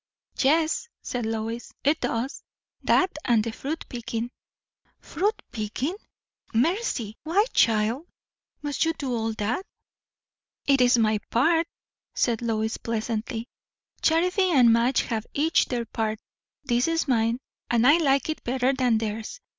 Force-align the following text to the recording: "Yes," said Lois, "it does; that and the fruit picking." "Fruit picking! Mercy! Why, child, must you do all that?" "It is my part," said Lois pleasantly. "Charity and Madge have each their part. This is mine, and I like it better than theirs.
"Yes," 0.39 0.89
said 1.03 1.27
Lois, 1.27 1.73
"it 1.83 1.99
does; 2.01 2.41
that 2.81 3.11
and 3.23 3.43
the 3.43 3.51
fruit 3.51 3.85
picking." 3.87 4.31
"Fruit 4.99 5.39
picking! 5.51 5.95
Mercy! 6.55 7.17
Why, 7.21 7.45
child, 7.53 8.07
must 8.63 8.83
you 8.83 8.93
do 8.93 9.13
all 9.15 9.33
that?" 9.33 9.63
"It 10.65 10.81
is 10.81 10.97
my 10.97 11.19
part," 11.29 11.67
said 12.15 12.41
Lois 12.41 12.77
pleasantly. 12.77 13.47
"Charity 14.01 14.49
and 14.49 14.73
Madge 14.73 15.01
have 15.01 15.27
each 15.35 15.67
their 15.67 15.85
part. 15.85 16.19
This 16.63 16.87
is 16.87 17.07
mine, 17.07 17.37
and 17.69 17.85
I 17.85 17.99
like 17.99 18.27
it 18.27 18.43
better 18.43 18.73
than 18.73 18.97
theirs. 18.97 19.39